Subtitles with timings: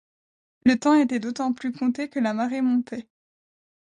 [0.65, 3.07] Le temps était d'autant plus compté que la marée montait.